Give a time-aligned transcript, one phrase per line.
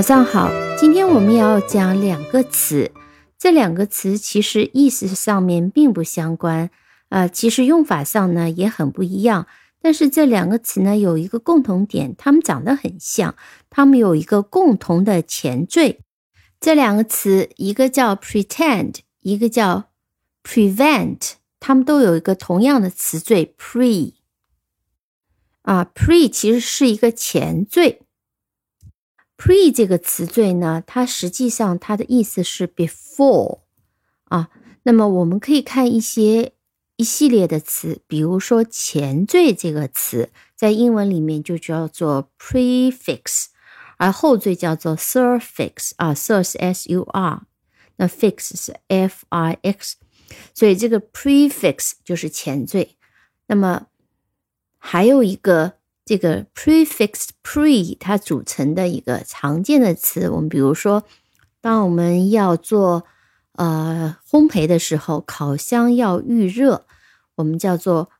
[0.00, 2.90] 早上好，今天我们要讲两个词，
[3.38, 6.70] 这两个词其实意思上面并不相关，
[7.10, 9.46] 呃，其实用法上呢也很不一样。
[9.82, 13.34] 但是这两个词呢有一个共同点，它们长得很像，
[13.68, 16.00] 它们有一个共同的前缀。
[16.58, 19.90] 这两个词，一个叫 pretend，一个叫
[20.42, 24.14] prevent，它们都有一个同样的词缀 pre。
[25.60, 28.00] 啊，pre 其实是一个前缀。
[29.40, 33.60] Pre 这个词缀呢，它实际上它的意思是 before。
[34.24, 34.50] 啊，
[34.82, 36.52] 那么我们可以看一些。
[36.96, 43.46] 一系列的词，比如说前缀这个词，在英文里面就叫做 prefix，
[43.96, 47.46] 而后缀叫做 suffix 啊，sur 是 s u r，
[47.96, 49.96] 那 fix 是 f i x，
[50.52, 52.98] 所以这个 prefix 就是前缀。
[53.46, 53.86] 那么
[54.76, 55.78] 还有一个
[56.10, 61.04] 这个 prefix pre 它组成的一个常见的词，我们比如说，
[61.60, 63.04] 当我们要做
[63.52, 66.84] 呃烘焙的时候，烤箱要预热。
[67.36, 68.10] 我们叫做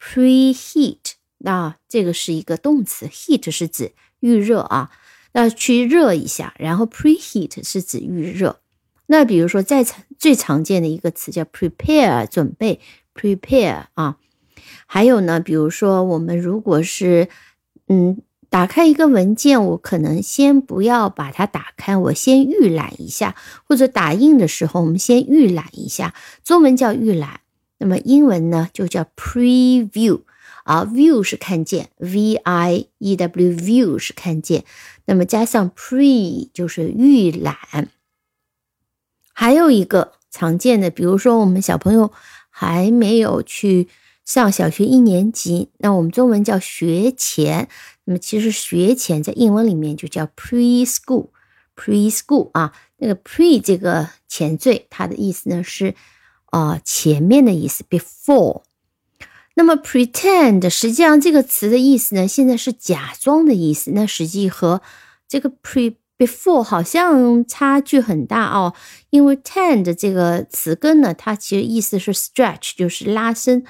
[0.00, 0.96] preheat，
[1.36, 4.90] 那这个是一个动词，heat 是指预热啊，
[5.32, 8.62] 那去热一下，然后 preheat 是指预热。
[9.08, 9.84] 那比如说，在
[10.18, 12.80] 最常见的一个词叫 prepare，准备
[13.14, 14.16] prepare 啊。
[14.86, 17.28] 还有呢，比如说我们如果是
[17.88, 18.20] 嗯
[18.50, 23.34] 打开一个文件，我可能先不要把它打开，我先预览一下，
[23.66, 27.40] 或者打印的时候我们先预览一下，中文叫预览。
[27.78, 30.20] 那么英文呢就叫 preview
[30.62, 34.64] 啊，view 是看见，v i e w view 是看见，
[35.06, 37.56] 那么加上 pre 就是预览。
[39.32, 42.12] 还有一个常见的，比如说我们小朋友
[42.48, 43.88] 还没有去
[44.24, 47.68] 上小学一年级，那我们中文叫学前，
[48.04, 55.94] 那么其实学前在英文里面就叫 preschool，preschool 啊，那个 pre 这个前缀，它的意思呢是。
[56.54, 58.62] 啊，前面的意思，before。
[59.56, 63.90] 那么，pretend 实际上这个词的意思呢，现在是假装的意思。
[63.90, 64.80] 那实际和
[65.26, 68.72] 这个 pre before 好像差距很大哦，
[69.10, 73.64] 因为 tend 这个词根呢，它其实意思是 stretch，就是拉伸。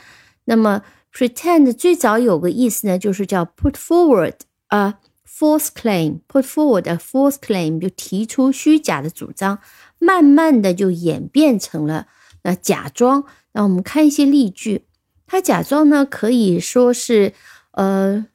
[0.44, 0.82] 那么
[1.12, 4.34] ，pretend 最早有个意思呢，就是叫 put forward
[4.68, 4.94] a
[5.26, 9.58] false claim，put forward a false claim 就提出虚假的主张，
[9.98, 12.06] 慢慢的就演变成了。
[12.42, 14.86] 那假装，那我们看一些例句。
[15.26, 17.32] 他假装呢，可以说是
[17.72, 18.26] 呃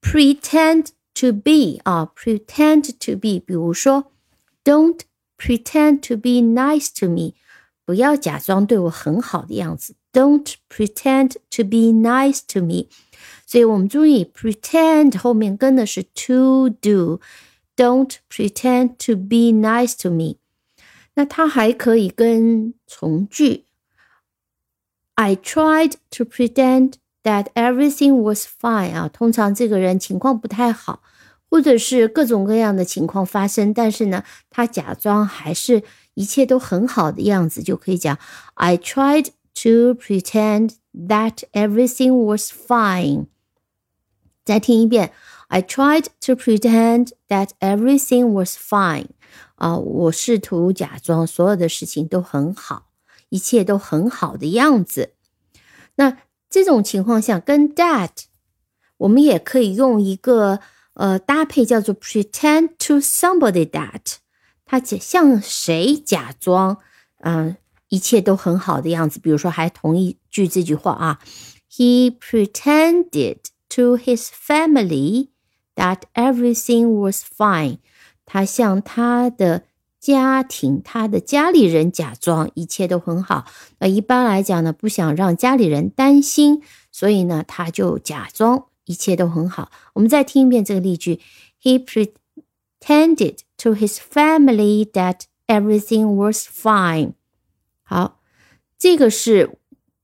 [0.00, 3.38] ，pretend to be 啊，pretend to be。
[3.38, 4.10] 比如说
[4.64, 5.00] ，Don't
[5.36, 7.34] pretend to be nice to me，
[7.84, 9.94] 不要假装对我很好的样子。
[10.11, 12.87] Don't pretend to be nice to me。
[13.45, 20.35] 所以我们注意，pretend 后面跟的是 to do。Don't pretend to be nice to me。
[21.15, 23.65] 那它还可以跟从句，
[25.15, 31.01] I tried to pretend that everything was fine 啊，通常这个人情况不太好，
[31.49, 38.17] 或者是各种各样的情况发生，但是呢，他假装还是一切都很好的样子，就可以讲
[38.53, 43.27] I tried to pretend that everything was fine。
[44.43, 45.13] 再听一遍，
[45.47, 49.07] I tried to pretend that everything was fine。
[49.55, 52.89] 啊，我试图假装所有的事情都很好，
[53.29, 55.13] 一切都很好的样子。
[55.95, 56.17] 那
[56.49, 58.09] 这种情况下，跟 that
[58.97, 60.59] 我们也可以用一个
[60.95, 64.17] 呃搭配，叫做 pretend to somebody that，
[64.65, 66.77] 他假向谁假装，
[67.19, 67.55] 嗯，
[67.88, 69.18] 一切都很好的样子。
[69.18, 71.18] 比如说，还同一句这句话啊
[71.70, 73.38] ，He pretended
[73.70, 75.28] to his family
[75.74, 77.78] that everything was fine。
[78.24, 79.64] 他向他的
[80.00, 83.46] 家庭、他的家里人假装一切都很好。
[83.78, 86.62] 那一般来讲呢，不想让家里人担心，
[86.92, 89.70] 所以呢，他就假装一切都很好。
[89.94, 91.20] 我们再听一遍这个例句
[91.62, 97.14] ：He pretended to his family that everything was fine。
[97.88, 98.20] 好，
[98.78, 99.58] 这个是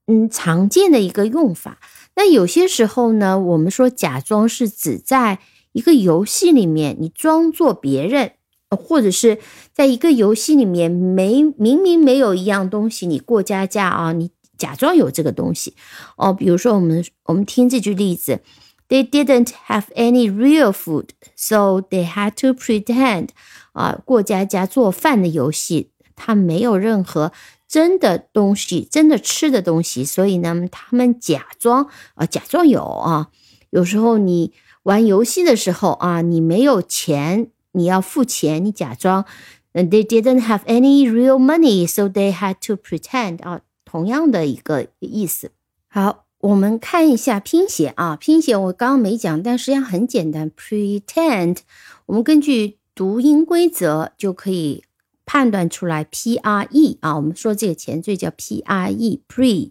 [0.06, 1.78] 嗯常见的一个用法。
[2.16, 5.38] 那有些时候呢，我们说假装是指在。
[5.74, 8.34] 一个游戏里面，你装作别人，
[8.70, 9.40] 或者是
[9.72, 15.74] 在一个游戏里面没明明没有一样东西，你过家家啊，你假装有这个东西
[16.16, 16.32] 哦。
[16.32, 18.40] 比如说，我们我们听这句例子
[18.88, 23.30] ：They didn't have any real food, so they had to pretend。
[23.72, 27.32] 啊，过家家做饭的游戏，他没有任何
[27.68, 33.28] 真的东西，真的吃的东西，所以呢，他们假装啊，假装有啊。
[33.70, 34.52] 有时候你。
[34.84, 39.24] 玩游戏的时候啊，你没有钱你要付钱，你假装。
[39.72, 45.52] 嗯 They didn't have any real money, so they had to pretend 啊，同样的一个意思。
[45.88, 50.50] 好，我们看一下拼写啊，拼写我刚刚没讲，但实际上很简单。
[50.50, 51.60] Pretend，
[52.04, 54.84] 我们根据读音规则就可以
[55.26, 59.70] 判断出来，P R E 啊，我们说这个前缀叫 P R E，pre，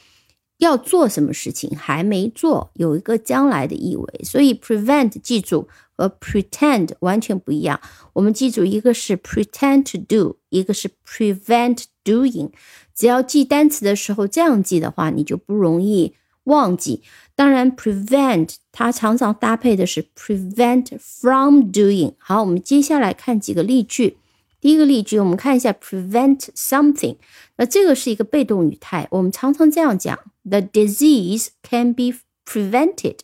[0.62, 4.22] 要做什么事情还没做，有一个将来的意味。
[4.24, 5.68] 所以 prevent 记住
[5.98, 7.82] 和 pretend 完全不一样。
[8.14, 12.52] 我们记住，一个是 pretend to do，一个是 prevent doing。
[12.94, 16.14] 只要记单词的时候这样记的话，你就不容易
[16.44, 17.02] 忘记。
[17.36, 22.14] 当然，prevent 它常常搭配的是 prevent from doing。
[22.20, 24.18] 好，我们接下来看几个例句。
[24.60, 27.16] 第一个例句，我们看一下 prevent something，
[27.58, 32.15] 那这个是一个被动语态，我们常常这样讲 ：the disease can be
[32.45, 33.21] prevented，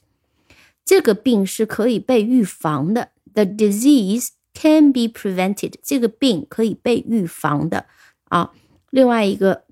[0.84, 3.10] 这个病是可以被预防的。
[3.34, 7.86] the disease can be prevented，这个病可以被预防的
[8.24, 8.52] 啊。
[8.90, 9.64] 另外一个，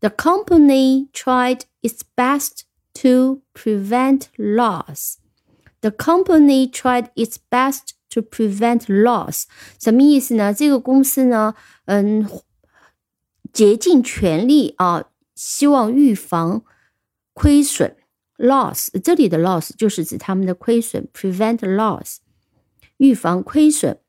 [0.00, 2.62] the company tried its best
[2.94, 9.44] to prevent loss。The company tried its best to prevent loss，
[9.78, 10.52] 什么意思呢？
[10.52, 11.54] 这个公司呢，
[11.86, 12.28] 嗯，
[13.52, 15.04] 竭尽全力啊，
[15.35, 16.63] 希望预防
[17.33, 17.95] 亏损。
[18.37, 22.17] loss 这里的 loss 就是指他们的亏损，prevent loss，
[22.97, 23.99] 预防亏损。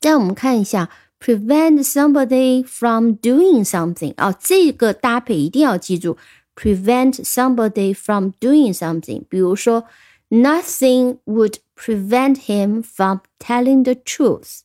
[0.00, 0.90] 再我们看一下
[1.20, 6.18] ，prevent somebody from doing something 啊，这个搭配一定要记住
[6.56, 9.22] ，prevent somebody from doing something。
[9.28, 9.84] 比如说。
[10.30, 14.60] Nothing would prevent him from telling the truth.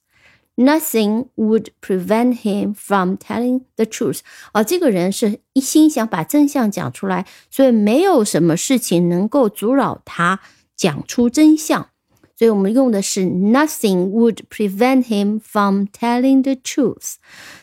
[0.55, 4.19] Nothing would prevent him from telling the truth.
[4.51, 10.39] 啊，这个人是一心想把真相讲出来，所以没有什么事情能够阻扰他
[10.75, 11.89] 讲出真相。
[12.35, 17.15] 所以我们用的是 Nothing would prevent him from telling the truth。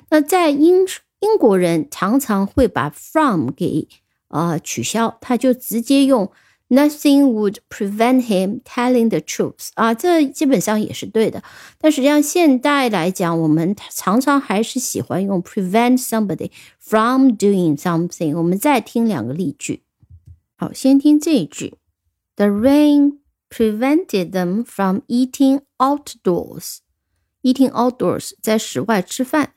[0.09, 0.87] 那在英
[1.21, 3.87] 英国人常常会把 from 给
[4.29, 6.33] 呃取消，他就直接用。
[6.70, 11.44] Nothing would prevent him telling the truth 啊，这基本上也是对的。
[11.78, 16.50] 但实际上，现代来讲，我们常常还是喜欢用 prevent somebody
[16.80, 18.36] from doing something。
[18.36, 19.84] 我们再听两个例句。
[20.56, 21.76] 好，先听这一句：
[22.36, 26.78] The rain prevented them from eating outdoors.
[27.44, 29.54] Eating outdoors 在室外吃饭。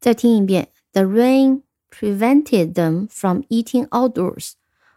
[0.00, 1.60] 再听一遍：The rain
[1.90, 4.52] prevented them from eating outdoors.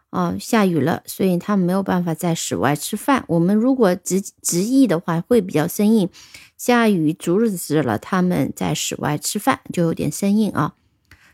[0.09, 3.23] 啊，下雨了，所以他们没有办法在室外吃饭。
[3.27, 6.09] 我们如果直直译的话，会比较生硬。
[6.57, 10.75] 下雨阻止了他们在室外吃饭，就有点生硬啊。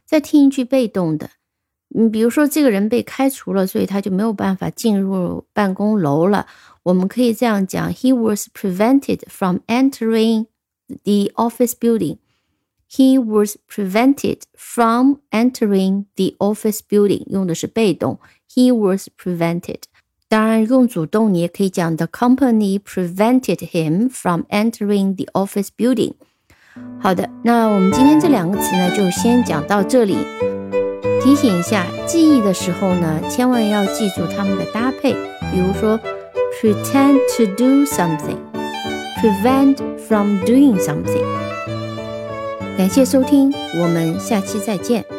[0.05, 1.31] 再听一句被动的，
[1.87, 6.45] 你，比如说这个人被开除了，所以他就没有办法进入办公楼了。
[6.83, 10.47] 我们可以这样讲：He was prevented from entering
[11.03, 12.17] the office building.
[12.97, 18.19] He was prevented from entering the office building，用的是被动。
[18.49, 19.79] He was prevented。
[20.29, 26.13] 当然，用主动你也可以讲 The company prevented him from entering the office building.
[27.01, 30.15] 好的，那我们今天这两个词呢，就先讲到这里。
[31.21, 35.13] 提醒一下，记忆的时候呢，千万要记住它们的搭配，
[35.51, 35.99] 比如说
[36.61, 41.44] pretend to do something，prevent from doing something。
[42.77, 45.14] 感谢收听我们下期再见。